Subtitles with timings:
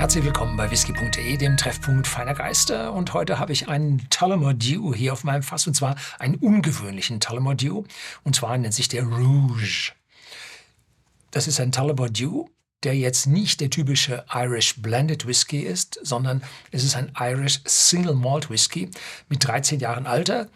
[0.00, 2.94] Herzlich willkommen bei whisky.de, dem Treffpunkt feiner Geister.
[2.94, 7.20] Und heute habe ich einen Tullamore Dew hier auf meinem Fass, und zwar einen ungewöhnlichen
[7.20, 7.84] Tullamore Dew.
[8.24, 9.92] Und zwar nennt sich der Rouge.
[11.30, 12.46] Das ist ein Tullamore Dew,
[12.82, 18.14] der jetzt nicht der typische Irish Blended Whisky ist, sondern es ist ein Irish Single
[18.14, 18.90] Malt Whisky
[19.28, 20.48] mit 13 Jahren Alter,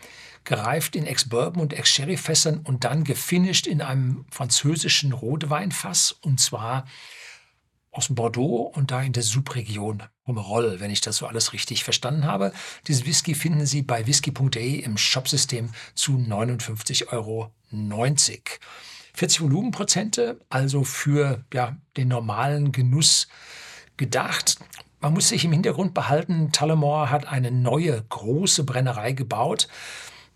[0.44, 6.86] gereift in Ex-Bourbon und Ex-Sherry-Fässern und dann gefinisht in einem französischen Rotweinfass, und zwar
[7.94, 12.24] aus Bordeaux und da in der Subregion Pomerol, wenn ich das so alles richtig verstanden
[12.24, 12.52] habe.
[12.88, 17.52] Dieses Whisky finden Sie bei whisky.de im Shopsystem zu 59,90 Euro.
[19.14, 23.28] 40 Volumenprozente, also für ja, den normalen Genuss
[23.96, 24.58] gedacht.
[25.00, 29.68] Man muss sich im Hintergrund behalten, Tullamore hat eine neue große Brennerei gebaut,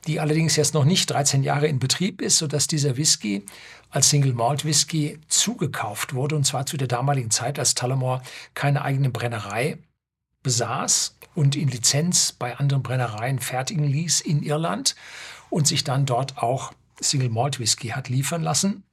[0.07, 3.45] die allerdings jetzt noch nicht 13 Jahre in Betrieb ist, sodass dieser Whisky
[3.91, 8.23] als Single Malt Whisky zugekauft wurde, und zwar zu der damaligen Zeit, als Tullamore
[8.55, 9.79] keine eigene Brennerei
[10.43, 14.95] besaß und in Lizenz bei anderen Brennereien fertigen ließ in Irland
[15.51, 18.85] und sich dann dort auch Single Malt Whisky hat liefern lassen.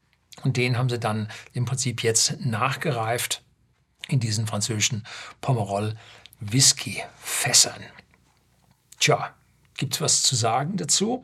[0.43, 3.43] Und den haben sie dann im Prinzip jetzt nachgereift
[4.07, 5.05] in diesen französischen
[5.41, 5.95] Pomerol
[6.39, 7.81] Whisky Fässern.
[8.99, 9.33] Tja,
[9.77, 11.23] gibt es was zu sagen dazu?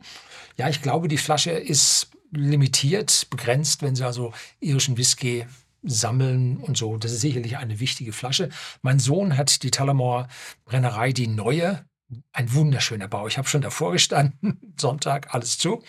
[0.56, 5.46] Ja, ich glaube, die Flasche ist limitiert, begrenzt, wenn Sie also irischen Whisky
[5.82, 6.96] sammeln und so.
[6.96, 8.48] Das ist sicherlich eine wichtige Flasche.
[8.82, 10.28] Mein Sohn hat die Tullamore
[10.64, 11.84] Brennerei, die neue,
[12.32, 13.26] ein wunderschöner Bau.
[13.26, 15.82] Ich habe schon davor gestanden, Sonntag, alles zu.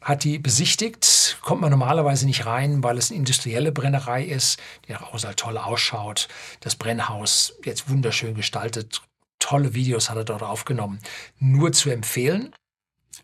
[0.00, 4.92] Hat die besichtigt, kommt man normalerweise nicht rein, weil es eine industrielle Brennerei ist, die
[4.92, 6.28] nach außen halt toll ausschaut.
[6.60, 9.02] Das Brennhaus jetzt wunderschön gestaltet,
[9.48, 10.98] tolle Videos hat er dort aufgenommen.
[11.38, 12.54] Nur zu empfehlen.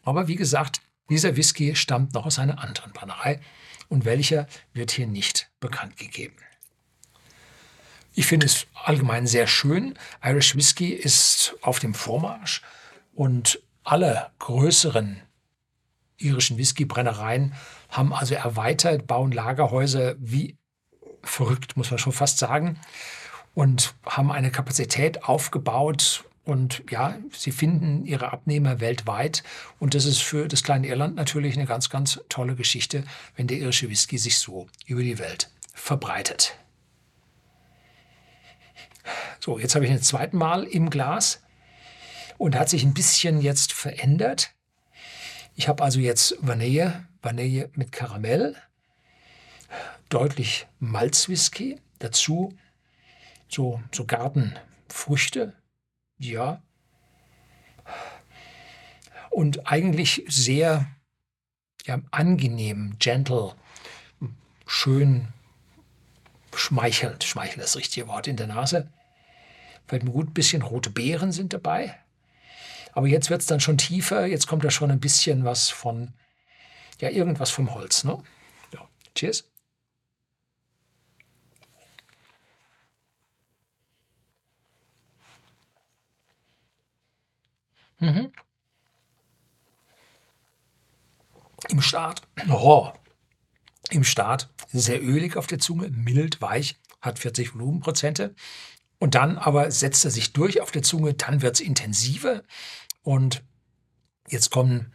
[0.05, 3.41] Aber wie gesagt, dieser Whisky stammt noch aus einer anderen Brennerei
[3.89, 6.37] und welcher wird hier nicht bekannt gegeben.
[8.15, 9.99] Ich finde es allgemein sehr schön.
[10.23, 12.63] Irish Whisky ist auf dem Vormarsch
[13.13, 15.21] und alle größeren
[16.17, 17.53] irischen Whiskybrennereien
[17.91, 20.57] haben also erweitert, bauen Lagerhäuser wie
[21.23, 22.81] verrückt, muss man schon fast sagen,
[23.55, 29.43] und haben eine Kapazität aufgebaut, und ja, sie finden ihre Abnehmer weltweit.
[29.79, 33.05] Und das ist für das kleine Irland natürlich eine ganz, ganz tolle Geschichte,
[33.35, 36.59] wenn der irische Whisky sich so über die Welt verbreitet.
[39.41, 41.43] So, jetzt habe ich ein zweites Mal im Glas
[42.37, 44.55] und hat sich ein bisschen jetzt verändert.
[45.55, 48.57] Ich habe also jetzt Vanille, Vanille mit Karamell,
[50.11, 52.55] deutlich Malzwhisky, dazu
[53.55, 55.55] so, so Gartenfrüchte,
[56.19, 56.63] ja.
[59.31, 60.87] Und eigentlich sehr
[61.87, 63.55] ja, angenehm, gentle,
[64.67, 65.29] schön
[66.55, 67.25] schmeichelnd.
[67.25, 68.91] Schmeichel ist das richtige Wort in der Nase.
[69.87, 71.99] Fällt mir gut, ein bisschen rote Beeren sind dabei.
[72.93, 74.27] Aber jetzt wird es dann schon tiefer.
[74.27, 76.15] Jetzt kommt da schon ein bisschen was von,
[77.01, 78.05] ja, irgendwas vom Holz.
[78.05, 78.23] Ne?
[78.73, 78.89] Ja.
[79.15, 79.51] Cheers.
[87.99, 88.33] Mhm.
[91.69, 92.93] Im Start, oh,
[93.91, 98.35] im Start sehr ölig auf der Zunge, mild, weich, hat 40 Volumenprozente.
[98.99, 102.43] Und dann aber setzt er sich durch auf der Zunge, dann wird es intensiver.
[103.03, 103.43] Und
[104.29, 104.93] jetzt kommen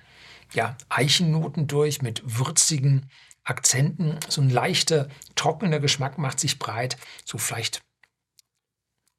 [0.54, 3.10] ja, Eichennoten durch mit würzigen
[3.44, 4.20] Akzenten.
[4.28, 6.98] So ein leichter, trockener Geschmack macht sich breit.
[7.26, 7.82] So vielleicht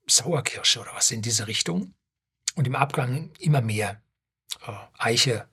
[0.07, 1.95] Sauerkirsche oder was in diese Richtung
[2.55, 4.03] und im Abgang immer mehr
[4.67, 5.49] äh, Eiche.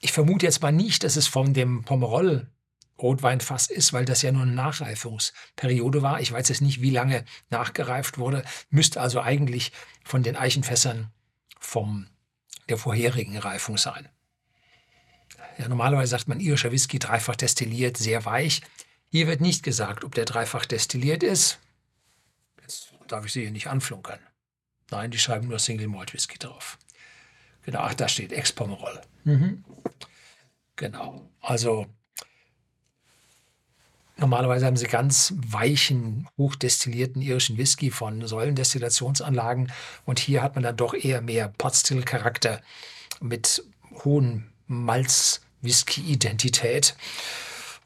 [0.00, 2.50] Ich vermute jetzt mal nicht, dass es von dem Pomerol
[2.98, 6.20] Rotweinfass ist, weil das ja nur eine Nachreifungsperiode war.
[6.20, 8.44] Ich weiß jetzt nicht, wie lange nachgereift wurde.
[8.70, 9.72] Müsste also eigentlich
[10.04, 11.10] von den Eichenfässern
[11.58, 12.08] vom,
[12.68, 14.08] der vorherigen Reifung sein.
[15.58, 18.62] Ja, normalerweise sagt man irischer Whisky dreifach destilliert, sehr weich.
[19.10, 21.58] Hier wird nicht gesagt, ob der dreifach destilliert ist.
[22.60, 24.20] Jetzt darf ich Sie hier nicht anflunkern.
[24.90, 26.78] Nein, die schreiben nur Single Malt Whisky drauf.
[27.62, 29.00] Genau, ach, da steht Ex-Pomerol.
[29.24, 29.64] Mhm.
[30.76, 31.86] Genau, also
[34.16, 39.72] normalerweise haben sie ganz weichen, hochdestillierten irischen Whisky von Säulendestillationsanlagen
[40.04, 42.60] und hier hat man dann doch eher mehr Potstill-Charakter
[43.20, 43.62] mit
[44.04, 46.96] hohen Malz-Whisky-Identität.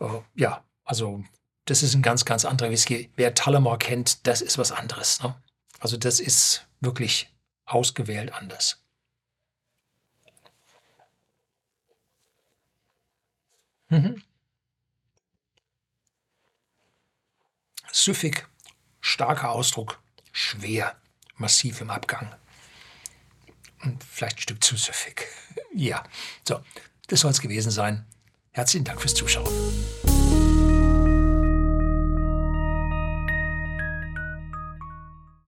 [0.00, 1.22] Uh, ja, also
[1.64, 3.10] das ist ein ganz, ganz anderer Whisky.
[3.16, 5.22] Wer Tullamore kennt, das ist was anderes.
[5.22, 5.34] Ne?
[5.80, 7.34] Also das ist wirklich
[7.64, 8.82] ausgewählt anders.
[13.88, 14.22] Mhm.
[17.90, 18.46] Süffig,
[19.00, 20.00] starker Ausdruck.
[20.32, 21.00] Schwer,
[21.36, 22.34] massiv im Abgang.
[23.82, 25.26] Und vielleicht ein Stück zu süffig.
[25.74, 26.02] Ja,
[26.46, 26.64] so,
[27.06, 28.04] das soll es gewesen sein.
[28.50, 29.46] Herzlichen Dank fürs Zuschauen.